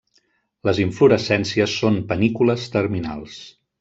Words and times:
Les 0.69 0.79
inflorescències 0.85 1.75
són 1.83 1.99
panícules 2.13 2.65
terminals. 2.77 3.37